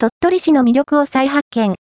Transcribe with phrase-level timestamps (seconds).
[0.00, 1.74] 鳥取市の魅力を再発見。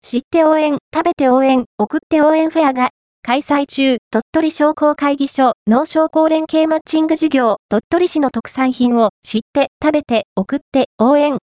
[0.00, 2.88] 知って応援、食べて応援、送って応援フェアが
[3.22, 11.36] 開催中、鳥取商工会議所農商工連携マッチング事業、鳥取市の特産品を知って、食べて、送って、応援。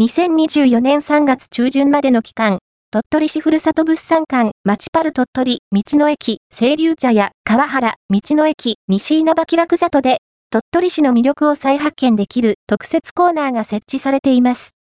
[0.00, 2.58] 2024年3月中旬までの期間、
[2.90, 10.18] 鳥取市ふるさと物産館、町パル鳥取、道の駅、清流茶屋、川原、道の駅、西稲葉気楽里で、
[10.50, 14.77] 鳥取市の魅力を再発見できる特設コーナーが設置されています。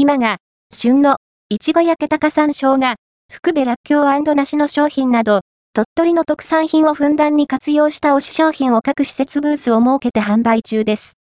[0.00, 0.38] 今が、
[0.72, 1.16] 旬の、
[1.50, 2.94] いちごやけたか山椒が、
[3.30, 5.42] 福部らっきょう梨の商品など、
[5.74, 11.18] 鳥取の特産品をふんだんに活用した推し商品を各施設ブースを設けて販売中です。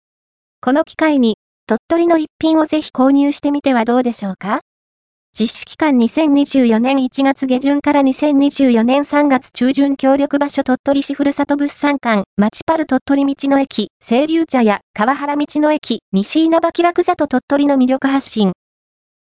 [0.60, 4.60] この機会に、鳥取の一品をぜひ購入してみてはどうでしょうか？
[5.38, 18.52] 実施期間2024年1月下旬から2024年3月中旬協力場所鳥取市ふるさと物産館、町パル鳥取道の駅、清流茶屋、川原道の駅、西稲葉気楽里鳥取の魅力発信、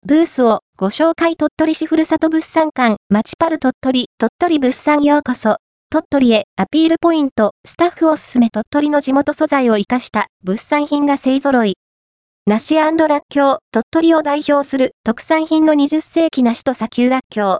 [0.05, 5.55] ブースをご紹介鳥取市ふるさと物産館、町パル鳥取、鳥取物産ようこそ。
[5.89, 11.77] 鳥取へアピールポイント、スタッフおすすめ鳥取の地元素材を活かした物産品が勢揃い。
[12.45, 17.59] 梨ラッキョウ、鳥取を代表する特産品の20世紀梨と砂丘ラッキョ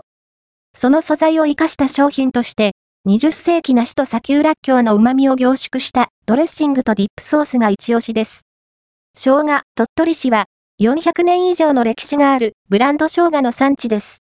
[0.76, 2.72] その素材を活かした商品として、
[3.08, 8.42] 20世紀梨と砂丘ラッキョウの旨味を凝縮したドレッシングとディップソースが一押しです。
[9.16, 10.44] 生姜、鳥取市は
[10.82, 14.24] 400年以上の歴史があるブランド生姜の産地です。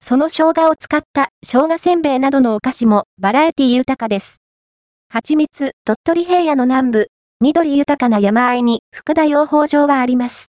[0.00, 4.38] その生姜を使った生姜せんべいなどのお菓子もバラエティ豊かです。
[5.10, 7.08] 蜂蜜、鳥取平野の南部、
[7.42, 10.46] 緑豊かな山あいに福田養蜂場はあります。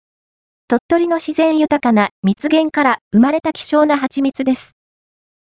[0.69, 4.75] 鳥取の自然豊かな蜜源から生まれた希少な蜂蜜です。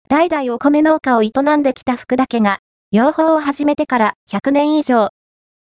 [0.08, 2.58] 代々お米農家を営んできた福田家が、
[2.90, 5.10] 養蜂を始めてから100年以上。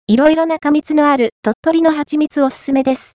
[0.06, 3.08] いろいろな果蜜のある鳥取の蜂蜜おすすめです。